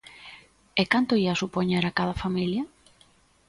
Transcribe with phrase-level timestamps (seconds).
[0.81, 2.63] ¿E canto ía supoñer a cada familia?